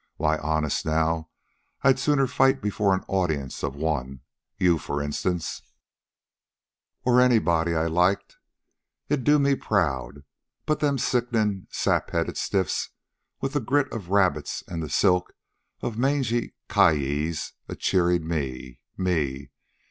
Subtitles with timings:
[0.15, 1.29] Why, honest, now,
[1.83, 4.21] I'd sooner fight before an audience of one
[4.57, 5.61] you for instance,
[7.05, 8.37] or anybody I liked.
[9.09, 10.23] It'd do me proud.
[10.65, 12.89] But them sickenin', sap headed stiffs,
[13.41, 15.33] with the grit of rabbits and the silk
[15.81, 19.51] of mangy ky yi's, a cheerin' me ME!